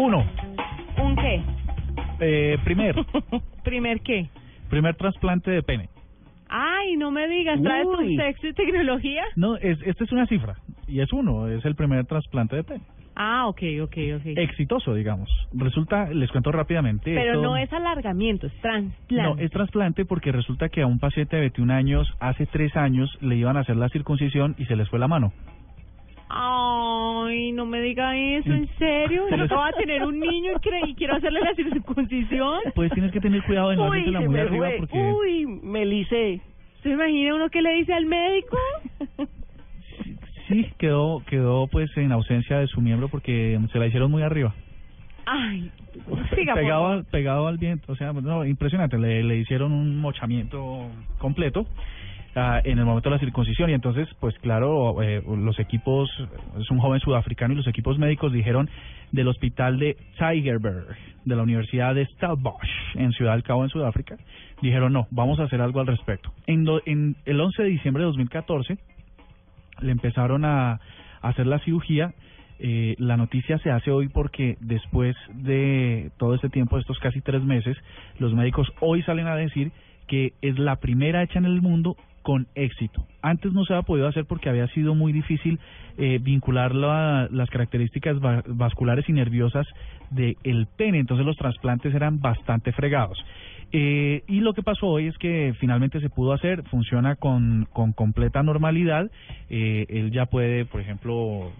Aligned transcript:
Uno, 0.00 0.24
¿Un 1.02 1.16
qué? 1.16 1.42
eh, 2.20 2.56
primer, 2.62 2.94
¿Primer 3.64 4.00
qué? 4.00 4.28
primer 4.70 4.94
trasplante 4.94 5.50
de 5.50 5.60
pene. 5.64 5.88
Ay, 6.48 6.94
no 6.96 7.10
me 7.10 7.26
digas, 7.26 7.60
¿traes 7.60 7.82
tu 7.84 7.98
Uy. 8.00 8.14
sexo 8.16 8.46
y 8.46 8.52
tecnología? 8.52 9.24
No, 9.34 9.56
es, 9.56 9.76
esta 9.84 10.04
es 10.04 10.12
una 10.12 10.26
cifra, 10.26 10.54
y 10.86 11.00
es 11.00 11.12
uno, 11.12 11.48
es 11.48 11.64
el 11.64 11.74
primer 11.74 12.04
trasplante 12.06 12.54
de 12.54 12.62
pene. 12.62 12.80
Ah, 13.16 13.48
ok, 13.48 13.60
ok, 13.82 13.96
ok. 14.18 14.26
Exitoso, 14.36 14.94
digamos. 14.94 15.28
Resulta, 15.52 16.08
les 16.10 16.30
cuento 16.30 16.52
rápidamente. 16.52 17.12
Pero 17.12 17.32
esto- 17.32 17.42
no 17.42 17.56
es 17.56 17.72
alargamiento, 17.72 18.46
es 18.46 18.54
trasplante. 18.60 18.94
No, 19.10 19.36
es 19.38 19.50
trasplante 19.50 20.04
porque 20.04 20.30
resulta 20.30 20.68
que 20.68 20.82
a 20.82 20.86
un 20.86 21.00
paciente 21.00 21.34
de 21.34 21.40
21 21.42 21.72
años, 21.72 22.08
hace 22.20 22.46
tres 22.46 22.76
años, 22.76 23.10
le 23.20 23.34
iban 23.34 23.56
a 23.56 23.60
hacer 23.60 23.74
la 23.74 23.88
circuncisión 23.88 24.54
y 24.58 24.66
se 24.66 24.76
les 24.76 24.88
fue 24.88 25.00
la 25.00 25.08
mano. 25.08 25.32
Ay, 27.48 27.52
no 27.52 27.64
me 27.64 27.80
diga 27.80 28.14
eso, 28.14 28.52
¿en 28.52 28.68
serio? 28.78 29.24
Se 29.30 29.36
Yo 29.38 29.44
acabo 29.44 29.64
de 29.64 29.72
tener 29.72 30.02
un 30.04 30.20
niño 30.20 30.52
y, 30.86 30.94
quiero 30.94 31.16
hacerle 31.16 31.40
la 31.40 31.54
circuncisión. 31.54 32.60
Pues 32.74 32.92
tienes 32.92 33.10
que 33.10 33.20
tener 33.20 33.42
cuidado 33.44 33.70
de 33.70 33.76
no 33.76 33.88
Uy, 33.88 34.00
hacérsela 34.00 34.20
se 34.20 34.28
muy 34.28 34.40
arriba 34.40 34.68
porque... 34.78 34.98
Uy, 34.98 35.46
me 35.62 35.86
licé. 35.86 36.40
¿Se 36.82 36.90
imagina 36.90 37.34
uno 37.34 37.48
que 37.48 37.62
le 37.62 37.74
dice 37.74 37.94
al 37.94 38.06
médico? 38.06 38.56
Sí, 40.48 40.66
quedó, 40.78 41.22
quedó 41.26 41.66
pues 41.66 41.94
en 41.98 42.10
ausencia 42.10 42.58
de 42.58 42.66
su 42.68 42.80
miembro 42.80 43.08
porque 43.08 43.60
se 43.70 43.78
la 43.78 43.86
hicieron 43.86 44.10
muy 44.10 44.22
arriba. 44.22 44.54
Ay, 45.26 45.70
siga, 46.34 46.54
por 46.54 46.62
pegado, 46.62 46.86
al- 46.86 47.04
pegado 47.04 47.48
al 47.48 47.58
viento, 47.58 47.92
o 47.92 47.96
sea, 47.96 48.14
no, 48.14 48.46
impresionante, 48.46 48.96
le, 48.96 49.22
le 49.24 49.36
hicieron 49.36 49.72
un 49.72 50.00
mochamiento 50.00 50.88
completo 51.18 51.66
ah, 52.38 52.60
en 52.64 52.78
el 52.78 52.84
momento 52.84 53.08
de 53.10 53.16
la 53.16 53.20
circuncisión 53.20 53.70
y 53.70 53.74
entonces, 53.74 54.08
pues 54.20 54.34
claro, 54.38 55.02
eh, 55.02 55.22
los 55.26 55.58
equipos, 55.58 56.08
es 56.60 56.70
un 56.70 56.78
joven 56.78 57.00
sudafricano 57.00 57.54
y 57.54 57.56
los 57.56 57.66
equipos 57.66 57.98
médicos 57.98 58.32
dijeron 58.32 58.68
del 59.12 59.28
hospital 59.28 59.78
de 59.78 59.96
Tigerberg, 60.18 60.96
de 61.24 61.36
la 61.36 61.42
Universidad 61.42 61.94
de 61.94 62.06
Stellenbosch, 62.06 62.68
en 62.94 63.12
Ciudad 63.12 63.32
del 63.32 63.42
Cabo, 63.42 63.64
en 63.64 63.70
Sudáfrica, 63.70 64.16
dijeron 64.62 64.92
no, 64.92 65.06
vamos 65.10 65.38
a 65.40 65.44
hacer 65.44 65.60
algo 65.60 65.80
al 65.80 65.86
respecto. 65.86 66.32
En, 66.46 66.64
do- 66.64 66.82
en 66.86 67.16
el 67.26 67.40
11 67.40 67.62
de 67.62 67.68
diciembre 67.68 68.02
de 68.02 68.06
2014 68.06 68.78
le 69.80 69.92
empezaron 69.92 70.44
a, 70.44 70.80
hacer 71.22 71.46
la 71.46 71.58
cirugía. 71.60 72.12
Eh, 72.60 72.96
la 72.98 73.16
noticia 73.16 73.58
se 73.58 73.70
hace 73.70 73.90
hoy 73.90 74.08
porque 74.08 74.56
después 74.60 75.14
de 75.32 76.10
todo 76.18 76.34
este 76.34 76.48
tiempo, 76.48 76.78
estos 76.78 76.98
casi 76.98 77.20
tres 77.20 77.42
meses, 77.42 77.76
los 78.18 78.34
médicos 78.34 78.68
hoy 78.80 79.02
salen 79.02 79.28
a 79.28 79.36
decir 79.36 79.70
que 80.08 80.32
es 80.42 80.58
la 80.58 80.76
primera 80.76 81.22
hecha 81.22 81.38
en 81.38 81.44
el 81.44 81.60
mundo 81.62 81.96
con 82.22 82.46
éxito. 82.54 83.04
Antes 83.22 83.52
no 83.52 83.64
se 83.64 83.72
había 83.74 83.82
podido 83.82 84.06
hacer 84.08 84.24
porque 84.26 84.48
había 84.48 84.66
sido 84.68 84.94
muy 84.94 85.12
difícil 85.12 85.58
eh, 85.96 86.18
vincular 86.22 86.74
la- 86.74 87.26
las 87.30 87.50
características 87.50 88.18
va- 88.24 88.42
vasculares 88.46 89.08
y 89.08 89.12
nerviosas 89.12 89.66
del 90.10 90.66
pene, 90.76 90.98
entonces 91.00 91.26
los 91.26 91.36
trasplantes 91.36 91.94
eran 91.94 92.20
bastante 92.20 92.72
fregados. 92.72 93.18
Eh, 93.72 94.22
y 94.28 94.40
lo 94.40 94.54
que 94.54 94.62
pasó 94.62 94.86
hoy 94.86 95.08
es 95.08 95.18
que 95.18 95.52
finalmente 95.58 96.00
se 96.00 96.08
pudo 96.08 96.32
hacer, 96.32 96.62
funciona 96.70 97.16
con, 97.16 97.66
con 97.72 97.92
completa 97.92 98.42
normalidad. 98.42 99.10
Eh, 99.50 99.84
él 99.88 100.10
ya 100.12 100.26
puede, 100.26 100.64
por 100.64 100.80
ejemplo, 100.80 101.50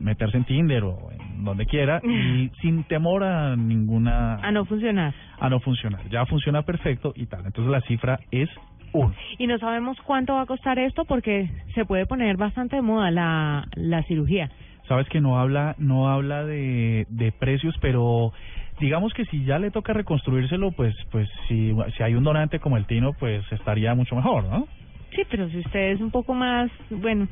meterse 0.00 0.36
en 0.36 0.44
Tinder 0.44 0.84
o 0.84 1.10
en 1.10 1.44
donde 1.44 1.66
quiera 1.66 2.00
y 2.04 2.50
sin 2.60 2.84
temor 2.84 3.24
a 3.24 3.56
ninguna 3.56 4.34
A 4.36 4.52
no 4.52 4.64
funcionar. 4.64 5.14
a 5.40 5.48
no 5.48 5.58
funcionar. 5.60 6.08
Ya 6.10 6.26
funciona 6.26 6.62
perfecto 6.62 7.12
y 7.16 7.26
tal. 7.26 7.44
Entonces 7.46 7.70
la 7.72 7.80
cifra 7.82 8.20
es 8.30 8.48
uno. 8.92 9.14
Y 9.38 9.46
no 9.46 9.58
sabemos 9.58 9.96
cuánto 10.02 10.34
va 10.34 10.42
a 10.42 10.46
costar 10.46 10.78
esto 10.78 11.04
porque 11.04 11.48
se 11.74 11.84
puede 11.84 12.06
poner 12.06 12.36
bastante 12.36 12.76
de 12.76 12.82
moda 12.82 13.10
la, 13.10 13.66
la 13.74 14.02
cirugía. 14.04 14.50
Sabes 14.88 15.08
que 15.08 15.20
no 15.20 15.38
habla 15.38 15.74
no 15.78 16.08
habla 16.08 16.44
de, 16.44 17.06
de 17.08 17.32
precios, 17.32 17.74
pero 17.80 18.32
digamos 18.80 19.12
que 19.14 19.24
si 19.26 19.44
ya 19.44 19.58
le 19.58 19.70
toca 19.70 19.92
reconstruírselo, 19.92 20.70
pues 20.72 20.94
pues 21.10 21.28
si 21.48 21.74
si 21.96 22.02
hay 22.02 22.14
un 22.14 22.22
donante 22.24 22.60
como 22.60 22.76
el 22.76 22.86
Tino, 22.86 23.12
pues 23.18 23.44
estaría 23.52 23.94
mucho 23.94 24.14
mejor, 24.14 24.44
¿no? 24.44 24.66
Sí, 25.14 25.22
pero 25.30 25.48
si 25.48 25.58
usted 25.58 25.92
es 25.92 26.00
un 26.00 26.10
poco 26.10 26.34
más, 26.34 26.70
bueno, 26.90 27.26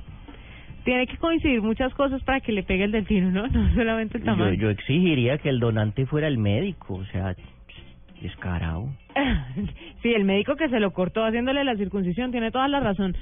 tiene 0.85 1.07
que 1.07 1.17
coincidir 1.19 1.61
muchas 1.63 1.93
cosas 1.95 2.23
para 2.25 2.41
que 2.41 2.51
le 2.53 2.63
pegue 2.63 2.85
el 2.85 2.93
delfino, 2.93 3.31
¿no? 3.31 3.47
No 3.49 3.75
solamente 3.75 4.19
el 4.19 4.25
Yo, 4.25 4.33
tamaño. 4.33 4.55
yo 4.55 4.71
exigiría 4.71 5.39
que 5.39 5.49
el 5.51 5.61
donante 5.61 6.07
fuera 6.07 6.27
el 6.29 6.39
médico, 6.39 6.95
o 6.95 7.05
sea, 7.07 7.35
descarado. 8.21 8.89
Sí, 10.05 10.13
el 10.13 10.27
médico 10.27 10.55
que 10.57 10.69
se 10.69 10.81
lo 10.81 10.93
cortó 10.93 11.25
haciéndole 11.25 11.65
la 11.65 11.77
circuncisión 11.77 12.31
tiene 12.31 12.51
toda 12.51 12.69
la 12.69 12.79
razón. 12.79 13.17